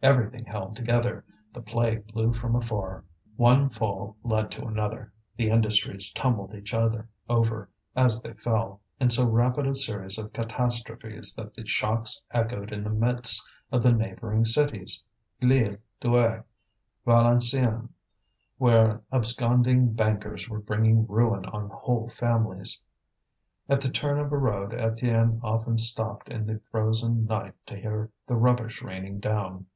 [0.00, 3.04] Everything held together, the plague blew from afar,
[3.36, 9.10] one fall led to another; the industries tumbled each other over as they fell, in
[9.10, 13.90] so rapid a series of catastrophes that the shocks echoed in the midst of the
[13.90, 15.02] neighbouring cities,
[15.40, 16.42] Lille, Douai,
[17.06, 17.88] Valenciennes,
[18.58, 22.78] where absconding bankers were bringing ruin on whole families.
[23.68, 28.10] At the turn of a road Étienne often stopped in the frozen night to hear
[28.28, 29.66] the rubbish raining down.